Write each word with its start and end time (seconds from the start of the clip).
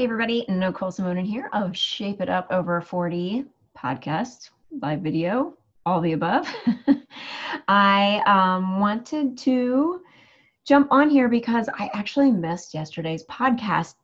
Hey, 0.00 0.04
everybody, 0.04 0.46
Nicole 0.48 0.90
Simonin 0.90 1.26
here 1.26 1.50
of 1.52 1.76
Shape 1.76 2.22
It 2.22 2.30
Up 2.30 2.46
Over 2.50 2.80
40 2.80 3.44
podcast, 3.76 4.48
live 4.80 5.02
video, 5.02 5.52
all 5.84 6.00
the 6.00 6.14
above. 6.14 6.48
I 7.68 8.22
um, 8.24 8.80
wanted 8.80 9.36
to 9.36 10.00
jump 10.64 10.88
on 10.90 11.10
here 11.10 11.28
because 11.28 11.68
I 11.68 11.90
actually 11.92 12.30
missed 12.30 12.72
yesterday's 12.72 13.24
podcast 13.24 13.96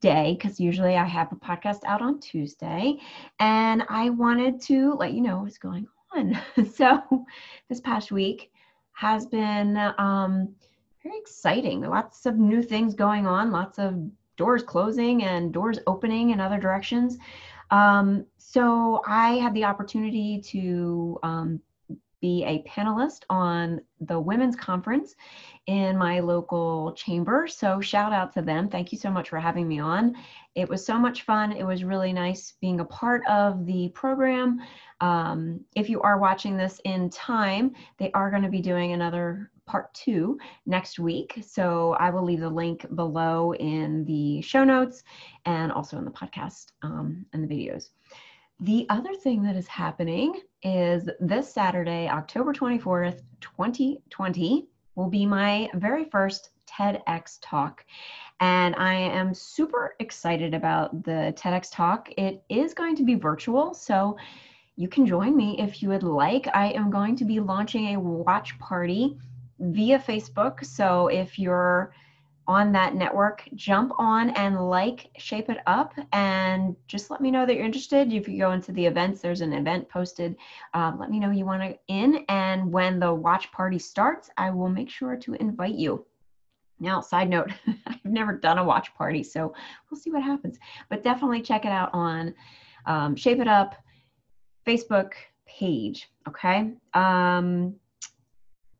day 0.00 0.36
because 0.38 0.60
usually 0.60 0.94
I 0.94 1.06
have 1.06 1.32
a 1.32 1.34
podcast 1.34 1.80
out 1.86 2.02
on 2.02 2.20
Tuesday, 2.20 2.98
and 3.40 3.82
I 3.88 4.10
wanted 4.10 4.60
to 4.60 4.92
let 4.92 5.12
you 5.12 5.22
know 5.22 5.42
what's 5.42 5.58
going 5.58 5.88
on. 6.14 6.38
so, 6.72 7.26
this 7.68 7.80
past 7.80 8.12
week 8.12 8.52
has 8.92 9.26
been 9.26 9.76
um, 9.98 10.54
very 11.02 11.18
exciting. 11.18 11.80
Lots 11.80 12.26
of 12.26 12.38
new 12.38 12.62
things 12.62 12.94
going 12.94 13.26
on, 13.26 13.50
lots 13.50 13.80
of 13.80 14.08
doors 14.42 14.64
closing 14.64 15.22
and 15.22 15.52
doors 15.52 15.78
opening 15.86 16.30
in 16.30 16.40
other 16.40 16.58
directions. 16.58 17.16
Um, 17.70 18.26
so 18.38 19.02
I 19.06 19.34
had 19.34 19.54
the 19.54 19.64
opportunity 19.64 20.40
to 20.52 21.18
um, 21.22 21.60
be 22.22 22.44
a 22.44 22.62
panelist 22.62 23.24
on 23.28 23.82
the 24.00 24.18
women's 24.18 24.56
conference 24.56 25.14
in 25.66 25.98
my 25.98 26.20
local 26.20 26.94
chamber. 26.96 27.46
So 27.46 27.80
shout 27.80 28.12
out 28.12 28.32
to 28.34 28.42
them. 28.42 28.68
Thank 28.68 28.92
you 28.92 28.98
so 28.98 29.10
much 29.10 29.28
for 29.28 29.38
having 29.38 29.68
me 29.68 29.80
on. 29.80 30.14
It 30.54 30.68
was 30.68 30.86
so 30.86 30.98
much 30.98 31.22
fun. 31.22 31.52
It 31.52 31.64
was 31.64 31.84
really 31.84 32.12
nice 32.12 32.54
being 32.60 32.80
a 32.80 32.84
part 32.84 33.22
of 33.28 33.66
the 33.66 33.90
program. 33.90 34.60
Um, 35.00 35.60
if 35.74 35.90
you 35.90 36.00
are 36.02 36.18
watching 36.18 36.56
this 36.56 36.80
in 36.84 37.10
time, 37.10 37.74
they 37.98 38.10
are 38.12 38.30
going 38.30 38.42
to 38.42 38.48
be 38.48 38.62
doing 38.62 38.92
another 38.92 39.50
part 39.66 39.92
two 39.94 40.38
next 40.66 40.98
week. 40.98 41.42
So 41.46 41.96
I 41.98 42.10
will 42.10 42.24
leave 42.24 42.40
the 42.40 42.50
link 42.50 42.86
below 42.94 43.54
in 43.54 44.04
the 44.04 44.42
show 44.42 44.64
notes 44.64 45.02
and 45.44 45.72
also 45.72 45.98
in 45.98 46.04
the 46.04 46.10
podcast 46.10 46.66
um, 46.82 47.26
and 47.32 47.42
the 47.42 47.52
videos. 47.52 47.88
The 48.62 48.86
other 48.90 49.14
thing 49.14 49.42
that 49.42 49.56
is 49.56 49.66
happening 49.66 50.40
is 50.62 51.10
this 51.18 51.52
Saturday, 51.52 52.08
October 52.08 52.52
24th, 52.52 53.22
2020, 53.40 54.68
will 54.94 55.08
be 55.08 55.26
my 55.26 55.68
very 55.74 56.04
first 56.04 56.50
TEDx 56.68 57.38
talk. 57.42 57.84
And 58.38 58.76
I 58.76 58.94
am 58.94 59.34
super 59.34 59.96
excited 59.98 60.54
about 60.54 61.02
the 61.02 61.34
TEDx 61.36 61.72
talk. 61.72 62.08
It 62.16 62.44
is 62.48 62.72
going 62.72 62.94
to 62.94 63.04
be 63.04 63.16
virtual, 63.16 63.74
so 63.74 64.16
you 64.76 64.86
can 64.86 65.06
join 65.06 65.36
me 65.36 65.56
if 65.58 65.82
you 65.82 65.88
would 65.88 66.04
like. 66.04 66.46
I 66.54 66.68
am 66.68 66.88
going 66.88 67.16
to 67.16 67.24
be 67.24 67.40
launching 67.40 67.96
a 67.96 68.00
watch 68.00 68.56
party 68.60 69.18
via 69.58 69.98
Facebook. 69.98 70.64
So 70.64 71.08
if 71.08 71.36
you're 71.36 71.92
on 72.46 72.72
that 72.72 72.94
network, 72.94 73.48
jump 73.54 73.92
on 73.98 74.30
and 74.30 74.68
like 74.68 75.10
Shape 75.16 75.48
It 75.48 75.58
Up 75.66 75.94
and 76.12 76.74
just 76.88 77.10
let 77.10 77.20
me 77.20 77.30
know 77.30 77.46
that 77.46 77.54
you're 77.54 77.64
interested. 77.64 78.12
If 78.12 78.28
you 78.28 78.38
go 78.38 78.52
into 78.52 78.72
the 78.72 78.84
events, 78.84 79.20
there's 79.20 79.40
an 79.40 79.52
event 79.52 79.88
posted. 79.88 80.36
Um, 80.74 80.98
let 80.98 81.10
me 81.10 81.20
know 81.20 81.30
you 81.30 81.44
want 81.44 81.62
to 81.62 81.78
in. 81.88 82.24
And 82.28 82.72
when 82.72 82.98
the 82.98 83.12
watch 83.12 83.52
party 83.52 83.78
starts, 83.78 84.28
I 84.36 84.50
will 84.50 84.68
make 84.68 84.90
sure 84.90 85.16
to 85.16 85.34
invite 85.34 85.74
you. 85.74 86.04
Now, 86.80 87.00
side 87.00 87.30
note, 87.30 87.50
I've 87.86 88.04
never 88.04 88.32
done 88.32 88.58
a 88.58 88.64
watch 88.64 88.92
party, 88.94 89.22
so 89.22 89.54
we'll 89.88 90.00
see 90.00 90.10
what 90.10 90.22
happens. 90.22 90.58
But 90.88 91.04
definitely 91.04 91.42
check 91.42 91.64
it 91.64 91.70
out 91.70 91.90
on 91.92 92.34
um, 92.86 93.14
Shape 93.14 93.38
It 93.38 93.46
Up 93.48 93.76
Facebook 94.66 95.12
page. 95.46 96.10
Okay. 96.26 96.72
Um, 96.94 97.76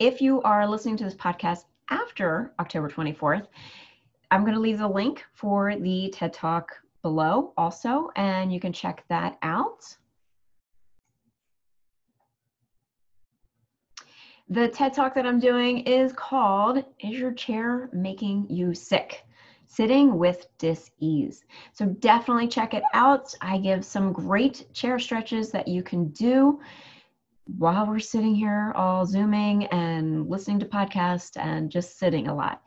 if 0.01 0.21
you 0.21 0.43
are 0.43 0.69
listening 0.69 0.97
to 0.97 1.05
this 1.05 1.15
podcast 1.15 1.65
after 1.93 2.55
October 2.59 2.89
24th, 2.89 3.47
I'm 4.31 4.43
going 4.43 4.55
to 4.55 4.61
leave 4.61 4.78
the 4.78 4.89
link 4.89 5.25
for 5.34 5.77
the 5.77 6.11
TED 6.15 6.33
Talk 6.33 6.72
below 7.03 7.53
also, 7.56 8.11
and 8.16 8.53
you 8.53 8.61
can 8.61 8.72
check 8.72 9.05
that 9.09 9.37
out. 9.43 9.97
The 14.49 14.69
TED 14.69 14.94
Talk 14.94 15.15
that 15.15 15.27
I'm 15.27 15.39
doing 15.39 15.81
is 15.81 16.12
called 16.15 16.83
Is 17.00 17.19
Your 17.19 17.33
Chair 17.33 17.91
Making 17.93 18.47
You 18.49 18.75
Sick? 18.75 19.25
Sitting 19.66 20.16
with 20.19 20.47
Dis-Ease. 20.59 21.45
So 21.72 21.87
definitely 21.87 22.49
check 22.49 22.72
it 22.75 22.83
out. 22.95 23.34
I 23.41 23.59
give 23.59 23.84
some 23.84 24.12
great 24.12 24.66
chair 24.72 24.99
stretches 24.99 25.50
that 25.50 25.69
you 25.69 25.83
can 25.83 26.09
do 26.09 26.61
while 27.59 27.87
we're 27.87 27.99
sitting 27.99 28.35
here 28.35 28.73
all 28.77 29.05
zooming 29.05 29.67
and 29.67 30.29
listening 30.29 30.59
to 30.61 30.67
podcasts 30.67 31.37
and 31.37 31.71
just 31.71 31.99
sitting 31.99 32.29
a 32.29 32.35
lot. 32.35 32.63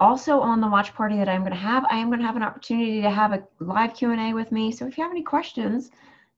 Also 0.00 0.40
on 0.40 0.60
the 0.60 0.68
watch 0.68 0.92
party 0.94 1.16
that 1.16 1.28
i'm 1.28 1.40
going 1.40 1.52
to 1.52 1.56
have 1.58 1.84
i 1.90 1.96
am 1.96 2.08
going 2.08 2.18
to 2.18 2.26
have 2.26 2.36
an 2.36 2.42
opportunity 2.42 3.00
to 3.00 3.10
have 3.10 3.32
a 3.32 3.42
live 3.60 3.94
q&a 3.94 4.34
with 4.34 4.52
me. 4.52 4.72
So 4.72 4.86
if 4.86 4.98
you 4.98 5.04
have 5.04 5.12
any 5.12 5.22
questions 5.22 5.90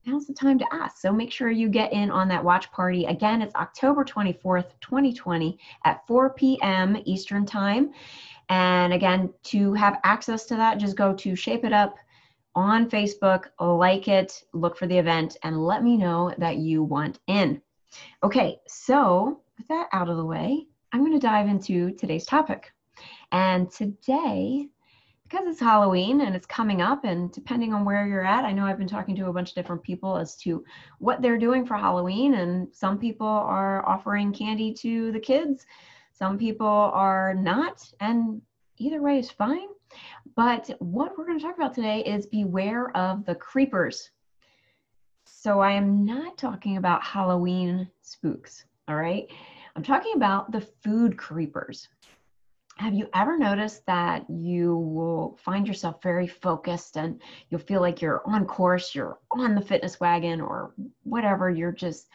now's 0.05 0.27
the 0.27 0.35
time 0.35 0.57
to 0.57 0.67
ask. 0.73 0.99
So 0.99 1.13
make 1.13 1.33
sure 1.33 1.51
you 1.51 1.69
get 1.69 1.93
in 1.93 2.13
on 2.13 2.29
that 2.29 2.45
watch 2.45 2.71
party. 2.71 3.07
Again 3.07 3.43
it's 3.43 3.55
october 3.55 4.05
24th 4.05 4.71
2020 4.81 5.59
at 5.85 6.07
4 6.07 6.31
p.m 6.35 6.97
eastern 7.05 7.47
time. 7.47 7.93
And 8.49 8.93
again 8.93 9.33
to 9.45 9.73
have 9.75 9.99
access 10.05 10.45
to 10.47 10.57
that 10.57 10.79
just 10.79 10.97
go 10.97 11.15
to 11.15 11.35
shape 11.35 11.65
it 11.65 11.73
up 11.73 11.97
on 12.57 12.89
Facebook, 12.89 13.45
like 13.61 14.09
it, 14.09 14.43
look 14.55 14.79
for 14.79 14.87
the 14.87 14.97
event, 14.97 15.37
and 15.43 15.63
let 15.63 15.85
me 15.85 15.99
know 15.99 16.33
that 16.39 16.57
you 16.57 16.83
want 16.83 17.19
in. 17.27 17.61
Okay, 18.23 18.59
so 18.67 19.41
with 19.59 19.69
that 19.69 19.89
out 19.93 20.09
of 20.09 20.17
the 20.17 20.25
way, 20.25 20.67
I'm 20.93 21.01
going 21.01 21.13
to 21.13 21.19
dive 21.19 21.49
into 21.49 21.93
today's 21.93 22.27
topic. 22.27 22.73
And 23.33 23.71
today, 23.71 24.69
because 25.25 25.47
it's 25.47 25.61
Halloween 25.61 26.21
and 26.21 26.37
it's 26.37 26.47
coming 26.47 26.81
up, 26.81 27.05
and 27.05 27.33
depending 27.33 27.75
on 27.75 27.85
where 27.85 28.07
you're 28.07 28.25
at, 28.25 28.45
I 28.45 28.53
know 28.53 28.65
I've 28.65 28.79
been 28.79 28.89
talking 28.89 29.17
to 29.17 29.27
a 29.27 29.33
bunch 29.33 29.51
of 29.51 29.55
different 29.57 29.83
people 29.83 30.17
as 30.17 30.37
to 30.37 30.65
what 30.99 31.21
they're 31.21 31.39
doing 31.39 31.67
for 31.67 31.77
Halloween. 31.77 32.35
And 32.35 32.69
some 32.75 32.99
people 32.99 33.27
are 33.27 33.87
offering 33.87 34.33
candy 34.33 34.73
to 34.75 35.11
the 35.13 35.21
kids, 35.21 35.67
some 36.13 36.39
people 36.39 36.67
are 36.67 37.35
not. 37.35 37.87
And 38.01 38.41
either 38.79 39.03
way 39.03 39.19
is 39.19 39.31
fine. 39.31 39.69
But 40.35 40.71
what 40.79 41.17
we're 41.17 41.27
going 41.27 41.39
to 41.39 41.45
talk 41.45 41.57
about 41.57 41.75
today 41.75 42.01
is 42.01 42.27
beware 42.27 42.97
of 42.97 43.25
the 43.25 43.35
creepers. 43.35 44.11
So 45.39 45.61
I 45.61 45.73
am 45.73 46.07
not 46.07 46.39
talking 46.39 46.79
about 46.79 47.05
Halloween 47.05 47.91
spooks, 48.01 48.65
all 48.89 48.97
right? 48.97 49.29
I'm 49.77 49.83
talking 49.83 50.15
about 50.17 50.51
the 50.51 50.63
food 50.83 51.19
creepers. 51.19 51.89
Have 52.79 52.95
you 52.95 53.09
ever 53.15 53.39
noticed 53.39 53.85
that 53.85 54.29
you 54.31 54.79
will 54.79 55.39
find 55.45 55.69
yourself 55.69 56.03
very 56.03 56.27
focused 56.27 56.97
and 56.97 57.21
you'll 57.51 57.61
feel 57.61 57.83
like 57.83 58.01
you're 58.01 58.23
on 58.25 58.47
course, 58.47 58.95
you're 58.95 59.19
on 59.31 59.55
the 59.55 59.61
fitness 59.61 60.01
wagon 60.01 60.41
or 60.41 60.73
whatever, 61.03 61.51
you're 61.51 61.71
just 61.71 62.09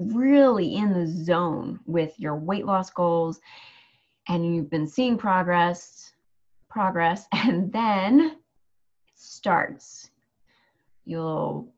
really 0.00 0.74
in 0.74 0.92
the 0.92 1.06
zone 1.06 1.78
with 1.86 2.18
your 2.18 2.34
weight 2.34 2.66
loss 2.66 2.90
goals 2.90 3.38
and 4.28 4.44
you've 4.44 4.70
been 4.70 4.88
seeing 4.88 5.16
progress 5.16 6.12
progress 6.68 7.26
and 7.32 7.72
then 7.72 8.20
it 8.20 8.38
starts 9.14 10.10
you'll 11.04 11.72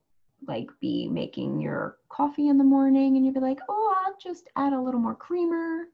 like 0.47 0.69
be 0.81 1.09
making 1.09 1.61
your 1.61 1.97
coffee 2.09 2.49
in 2.49 2.59
the 2.59 2.65
morning 2.65 3.17
and 3.17 3.25
you'd 3.25 3.35
be 3.35 3.41
like 3.41 3.59
oh 3.69 3.95
i'll 4.05 4.17
just 4.23 4.49
add 4.57 4.73
a 4.73 4.81
little 4.81 5.01
more 5.01 5.15
creamer 5.15 5.85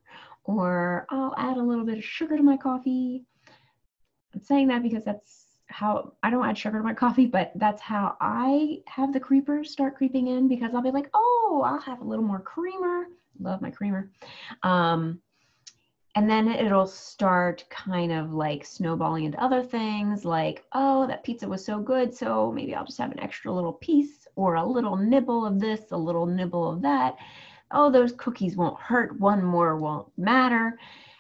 or 0.45 1.07
i'll 1.11 1.35
add 1.39 1.57
a 1.57 1.63
little 1.63 1.85
bit 1.85 1.99
of 1.99 2.05
sugar 2.05 2.37
to 2.37 2.43
my 2.43 2.57
coffee. 2.57 3.25
I'm 4.35 4.43
saying 4.43 4.69
that 4.69 4.83
because 4.83 5.05
that's 5.05 5.47
how 5.67 6.13
i 6.23 6.31
don't 6.31 6.47
add 6.47 6.59
sugar 6.59 6.79
to 6.79 6.85
my 6.85 6.95
coffee 7.05 7.27
but 7.27 7.53
that's 7.57 7.81
how 7.81 8.17
i 8.21 8.79
have 8.87 9.13
the 9.13 9.21
creepers 9.21 9.71
start 9.71 9.97
creeping 9.97 10.29
in 10.29 10.47
because 10.49 10.75
i'll 10.75 10.83
be 10.83 10.91
like 10.91 11.09
oh 11.15 11.63
i'll 11.65 11.81
have 11.81 12.01
a 12.01 12.05
little 12.05 12.25
more 12.25 12.41
creamer. 12.41 13.07
Love 13.41 13.61
my 13.61 13.71
creamer. 13.71 14.11
Um, 14.63 15.21
and 16.17 16.31
then 16.31 16.49
it'll 16.49 16.87
start 16.87 17.65
kind 17.71 18.13
of 18.13 18.33
like 18.33 18.65
snowballing 18.65 19.25
into 19.25 19.43
other 19.43 19.63
things 19.63 20.25
like 20.25 20.63
oh 20.73 21.07
that 21.07 21.25
pizza 21.25 21.49
was 21.49 21.65
so 21.65 21.81
good 21.81 22.15
so 22.15 22.53
maybe 22.53 22.75
i'll 22.75 22.85
just 22.85 22.99
have 22.99 23.13
an 23.13 23.21
extra 23.21 23.53
little 23.53 23.73
piece 23.75 24.25
or 24.37 24.57
a 24.57 24.65
little 24.65 24.97
nibble 24.97 25.47
of 25.47 25.61
this 25.61 25.91
a 25.93 25.97
little 25.97 26.27
nibble 26.27 26.71
of 26.71 26.83
that. 26.83 27.15
Oh 27.71 27.91
those 27.91 28.13
cookies 28.13 28.57
won't 28.57 28.79
hurt 28.79 29.19
one 29.21 29.43
more 29.45 29.77
won't 29.79 30.07
matter. 30.17 30.79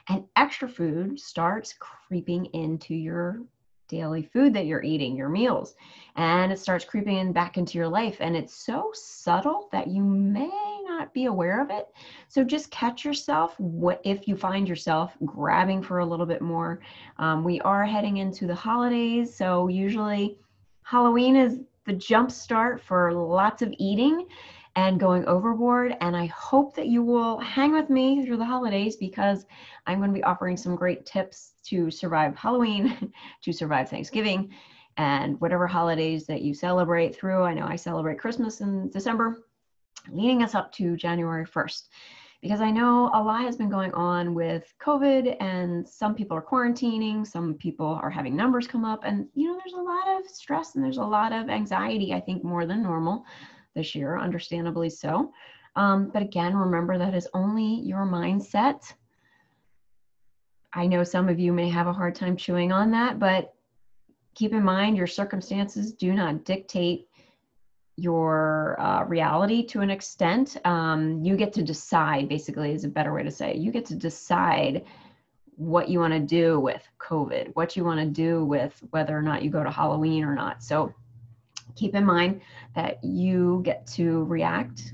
And 0.08 0.22
extra 0.36 0.68
food 0.68 1.18
starts 1.18 1.74
creeping 1.78 2.46
into 2.46 2.94
your 2.94 3.40
daily 3.88 4.22
food 4.22 4.52
that 4.54 4.66
you're 4.66 4.82
eating 4.82 5.16
your 5.16 5.28
meals. 5.28 5.74
And 6.16 6.52
it 6.52 6.58
starts 6.58 6.84
creeping 6.84 7.18
in 7.18 7.32
back 7.32 7.56
into 7.56 7.78
your 7.78 7.88
life. 7.88 8.16
And 8.20 8.36
it's 8.36 8.54
so 8.54 8.90
subtle 8.92 9.68
that 9.72 9.86
you 9.86 10.02
may 10.02 10.73
not 10.96 11.12
be 11.12 11.26
aware 11.26 11.60
of 11.62 11.70
it. 11.70 11.86
So 12.28 12.44
just 12.44 12.70
catch 12.70 13.04
yourself 13.04 13.58
what 13.58 14.00
if 14.04 14.28
you 14.28 14.36
find 14.36 14.68
yourself 14.68 15.16
grabbing 15.24 15.82
for 15.82 15.98
a 15.98 16.06
little 16.06 16.26
bit 16.26 16.42
more. 16.42 16.80
Um, 17.18 17.44
we 17.44 17.60
are 17.62 17.84
heading 17.84 18.18
into 18.18 18.46
the 18.46 18.54
holidays, 18.54 19.34
so 19.34 19.68
usually 19.68 20.38
Halloween 20.82 21.36
is 21.36 21.60
the 21.86 21.92
jump 21.92 22.30
start 22.30 22.80
for 22.80 23.12
lots 23.12 23.62
of 23.62 23.74
eating 23.78 24.26
and 24.76 24.98
going 24.98 25.24
overboard. 25.26 25.96
And 26.00 26.16
I 26.16 26.26
hope 26.26 26.74
that 26.76 26.88
you 26.88 27.02
will 27.02 27.38
hang 27.38 27.72
with 27.72 27.90
me 27.90 28.24
through 28.24 28.38
the 28.38 28.44
holidays 28.44 28.96
because 28.96 29.46
I'm 29.86 29.98
going 29.98 30.10
to 30.10 30.14
be 30.14 30.24
offering 30.24 30.56
some 30.56 30.74
great 30.74 31.06
tips 31.06 31.52
to 31.66 31.90
survive 31.90 32.36
Halloween, 32.36 33.12
to 33.42 33.52
survive 33.52 33.88
Thanksgiving, 33.88 34.50
and 34.96 35.40
whatever 35.40 35.66
holidays 35.66 36.26
that 36.26 36.42
you 36.42 36.54
celebrate 36.54 37.14
through. 37.14 37.42
I 37.42 37.54
know 37.54 37.66
I 37.66 37.76
celebrate 37.76 38.18
Christmas 38.18 38.60
in 38.60 38.90
December, 38.90 39.44
leading 40.10 40.42
us 40.42 40.54
up 40.54 40.72
to 40.72 40.96
January 40.96 41.46
1st. 41.46 41.88
Because 42.42 42.60
I 42.60 42.70
know 42.70 43.10
a 43.14 43.22
lot 43.22 43.40
has 43.44 43.56
been 43.56 43.70
going 43.70 43.92
on 43.94 44.34
with 44.34 44.70
COVID, 44.84 45.36
and 45.40 45.88
some 45.88 46.14
people 46.14 46.36
are 46.36 46.42
quarantining, 46.42 47.26
some 47.26 47.54
people 47.54 47.98
are 48.02 48.10
having 48.10 48.36
numbers 48.36 48.66
come 48.66 48.84
up, 48.84 49.00
and 49.04 49.26
you 49.34 49.48
know, 49.48 49.58
there's 49.58 49.72
a 49.72 49.82
lot 49.82 50.18
of 50.18 50.28
stress 50.28 50.74
and 50.74 50.84
there's 50.84 50.98
a 50.98 51.02
lot 51.02 51.32
of 51.32 51.48
anxiety, 51.48 52.12
I 52.12 52.20
think, 52.20 52.44
more 52.44 52.66
than 52.66 52.82
normal 52.82 53.24
this 53.74 53.94
year, 53.94 54.18
understandably 54.18 54.90
so. 54.90 55.32
Um, 55.76 56.10
but 56.12 56.22
again, 56.22 56.54
remember 56.54 56.98
that 56.98 57.14
is 57.14 57.28
only 57.34 57.80
your 57.80 58.06
mindset. 58.06 58.92
I 60.72 60.86
know 60.86 61.02
some 61.02 61.28
of 61.28 61.38
you 61.38 61.52
may 61.52 61.68
have 61.70 61.86
a 61.86 61.92
hard 61.92 62.14
time 62.14 62.36
chewing 62.36 62.72
on 62.72 62.90
that, 62.90 63.18
but 63.18 63.54
keep 64.34 64.52
in 64.52 64.62
mind 64.62 64.96
your 64.96 65.06
circumstances 65.06 65.92
do 65.92 66.12
not 66.12 66.44
dictate 66.44 67.08
your 67.96 68.80
uh, 68.80 69.04
reality 69.04 69.64
to 69.66 69.80
an 69.80 69.90
extent. 69.90 70.56
Um, 70.64 71.22
you 71.22 71.36
get 71.36 71.52
to 71.54 71.62
decide, 71.62 72.28
basically, 72.28 72.72
is 72.72 72.84
a 72.84 72.88
better 72.88 73.12
way 73.12 73.22
to 73.22 73.30
say 73.30 73.52
it. 73.52 73.56
You 73.56 73.70
get 73.70 73.86
to 73.86 73.94
decide 73.94 74.84
what 75.56 75.88
you 75.88 76.00
want 76.00 76.12
to 76.12 76.20
do 76.20 76.58
with 76.58 76.82
COVID, 76.98 77.54
what 77.54 77.76
you 77.76 77.84
want 77.84 78.00
to 78.00 78.06
do 78.06 78.44
with 78.44 78.82
whether 78.90 79.16
or 79.16 79.22
not 79.22 79.42
you 79.42 79.50
go 79.50 79.62
to 79.62 79.70
Halloween 79.70 80.24
or 80.24 80.34
not. 80.34 80.62
So 80.62 80.92
keep 81.76 81.94
in 81.94 82.04
mind 82.04 82.40
that 82.74 83.02
you 83.04 83.60
get 83.64 83.86
to 83.88 84.24
react 84.24 84.92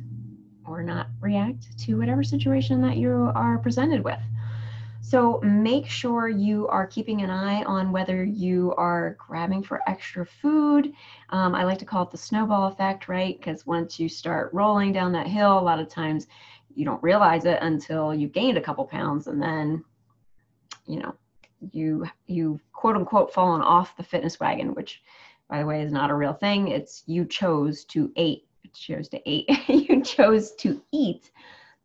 or 0.67 0.83
not 0.83 1.09
react 1.21 1.79
to 1.79 1.99
whatever 1.99 2.23
situation 2.23 2.83
that 2.83 2.97
you 2.97 3.33
are 3.35 3.59
presented 3.59 4.05
with. 4.05 4.21
So 5.01 5.41
make 5.43 5.87
sure 5.87 6.29
you 6.29 6.69
are 6.69 6.87
keeping 6.87 7.23
an 7.23 7.31
eye 7.31 7.65
on 7.65 7.91
whether 7.91 8.23
you 8.23 8.75
are 8.77 9.17
grabbing 9.19 9.63
for 9.63 9.83
extra 9.89 10.25
food. 10.27 10.93
Um, 11.31 11.55
I 11.55 11.65
like 11.65 11.79
to 11.79 11.85
call 11.85 12.05
it 12.05 12.11
the 12.11 12.19
snowball 12.19 12.69
effect, 12.69 13.09
right? 13.09 13.37
Because 13.37 13.67
once 13.67 13.99
you 13.99 14.09
start 14.09 14.53
rolling 14.53 14.93
down 14.93 15.13
that 15.13 15.27
hill, 15.27 15.59
a 15.59 15.61
lot 15.61 15.81
of 15.81 15.89
times 15.89 16.27
you 16.75 16.85
don't 16.85 17.03
realize 17.03 17.45
it 17.45 17.59
until 17.63 18.15
you've 18.15 18.33
gained 18.33 18.59
a 18.59 18.63
couple 18.63 18.85
pounds 18.85 19.27
and 19.27 19.43
then, 19.43 19.83
you 20.87 21.01
know, 21.01 21.15
you 21.73 22.07
you 22.27 22.61
quote 22.73 22.97
unquote 22.97 23.33
fallen 23.33 23.63
off 23.63 23.97
the 23.97 24.03
fitness 24.03 24.39
wagon, 24.39 24.75
which 24.75 25.03
by 25.49 25.59
the 25.59 25.67
way 25.67 25.83
is 25.83 25.93
not 25.93 26.11
a 26.11 26.15
real 26.15 26.33
thing. 26.33 26.69
It's 26.69 27.03
you 27.07 27.25
chose 27.25 27.85
to 27.87 28.13
eat. 28.17 28.45
Chose 28.73 29.09
to 29.09 29.29
eat. 29.29 29.49
you 29.69 30.03
chose 30.03 30.55
to 30.57 30.81
eat 30.93 31.33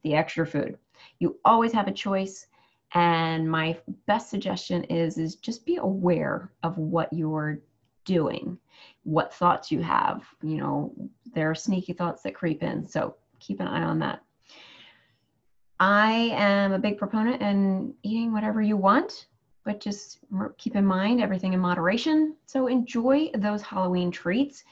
the 0.04 0.14
extra 0.14 0.46
food. 0.46 0.78
You 1.20 1.40
always 1.44 1.72
have 1.74 1.88
a 1.88 1.92
choice 1.92 2.48
and 2.96 3.50
my 3.50 3.78
best 4.08 4.30
suggestion 4.30 4.86
is 4.86 5.18
is 5.18 5.36
just 5.36 5.66
be 5.66 5.76
aware 5.76 6.52
of 6.64 6.78
what 6.78 7.12
you're 7.14 7.60
doing 8.06 8.58
what 9.04 9.34
thoughts 9.34 9.72
you 9.72 9.82
have. 9.82 10.24
You 10.42 10.58
know 10.58 10.94
there 11.34 11.50
are 11.50 11.56
sneaky 11.56 11.94
thoughts 11.94 12.24
that 12.24 12.34
creep 12.34 12.64
in 12.64 12.88
so 12.88 13.16
keep 13.40 13.60
an 13.60 13.68
eye 13.68 13.84
on 13.84 14.00
that. 14.00 14.24
I 15.80 16.32
am 16.34 16.72
a 16.72 16.80
big 16.80 16.98
proponent 16.98 17.42
in 17.42 17.94
eating 18.02 18.34
whatever 18.34 18.62
you 18.62 18.78
want 18.78 19.28
but 19.66 19.80
just 19.82 20.20
keep 20.58 20.76
in 20.76 20.86
mind 20.86 21.20
everything 21.20 21.54
in 21.54 21.60
moderation. 21.60 22.36
So 22.46 22.68
enjoy 22.68 23.32
those 23.34 23.64
halloween 23.64 24.12
treats. 24.12 24.64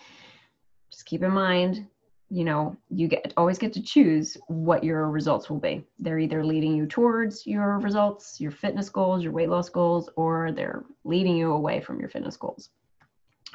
Just 0.92 1.06
keep 1.06 1.24
in 1.24 1.32
mind 1.32 1.88
you 2.34 2.44
know 2.44 2.76
you 2.90 3.08
get 3.08 3.32
always 3.38 3.60
get 3.60 3.72
to 3.74 3.82
choose 3.82 4.38
what 4.48 4.84
your 4.84 5.10
results 5.10 5.50
will 5.50 5.60
be. 5.60 5.86
They're 6.00 6.18
either 6.18 6.44
leading 6.44 6.76
you 6.76 6.88
towards 6.88 7.46
your 7.46 7.78
results 7.80 8.42
your 8.42 8.52
fitness 8.52 8.90
goals 8.90 9.24
your 9.24 9.32
weight 9.32 9.50
loss 9.50 9.70
goals 9.70 10.10
or 10.16 10.52
they're 10.52 10.84
leading 11.04 11.38
you 11.38 11.52
away 11.52 11.80
from 11.80 12.00
your 12.00 12.10
fitness 12.10 12.36
goals. 12.38 12.70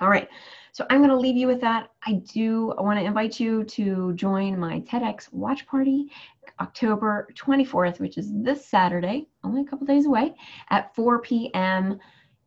All 0.01 0.09
right 0.09 0.29
so 0.71 0.87
i'm 0.91 0.99
going 0.99 1.11
to 1.11 1.17
leave 1.17 1.37
you 1.37 1.49
with 1.49 1.61
that. 1.63 1.91
I 2.07 2.23
do 2.33 2.73
i 2.79 2.83
want 2.83 3.01
to 3.01 3.05
invite 3.05 3.41
you 3.41 3.65
to 3.65 4.13
join 4.15 4.59
my 4.59 4.81
tedx 4.81 5.33
watch 5.33 5.67
party 5.67 6.13
october 6.61 7.29
24th 7.35 7.99
which 7.99 8.17
is 8.17 8.31
this 8.33 8.65
saturday 8.65 9.27
only 9.43 9.63
a 9.63 9.65
couple 9.65 9.87
days 9.87 10.07
away 10.07 10.35
at 10.71 10.95
4 10.95 11.21
p.m 11.21 11.99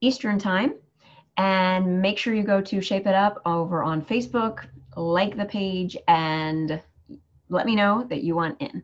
eastern 0.02 0.40
time. 0.40 0.74
And 1.38 2.02
make 2.02 2.18
sure 2.18 2.34
you 2.34 2.44
go 2.44 2.62
to 2.62 2.82
shape 2.82 3.08
it 3.08 3.16
up 3.16 3.42
over 3.46 3.84
on 3.84 4.02
facebook 4.02 4.66
like 4.96 5.38
the 5.38 5.46
page, 5.46 5.98
and 6.08 6.82
let 7.50 7.66
me 7.66 7.76
know 7.76 8.06
that 8.10 8.24
you 8.24 8.36
want 8.36 8.62
in. 8.62 8.84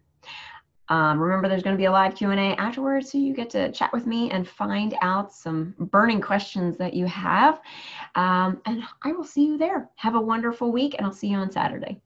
Um, 0.89 1.19
remember, 1.19 1.50
there's 1.50 1.63
going 1.63 1.75
to 1.75 1.77
be 1.77 1.86
a 1.86 1.92
live 1.92 2.15
Q&A 2.15 2.56
afterwards, 2.56 3.12
so 3.12 3.18
you 3.18 3.33
get 3.33 3.50
to 3.51 3.71
chat 3.71 3.92
with 3.92 4.06
me 4.07 4.31
and 4.31 4.48
find 4.48 4.95
out 5.01 5.33
some 5.33 5.75
burning 5.77 6.21
questions 6.21 6.77
that 6.77 6.94
you 6.94 7.06
have. 7.07 7.59
Um, 8.15 8.62
and 8.65 8.83
I 9.04 9.12
will 9.12 9.25
see 9.25 9.45
you 9.45 9.57
there. 9.57 9.89
Have 9.95 10.15
a 10.15 10.21
wonderful 10.21 10.71
week, 10.71 10.95
and 10.98 11.06
I'll 11.06 11.13
see 11.13 11.27
you 11.27 11.38
on 11.38 11.51
Saturday. 11.51 12.01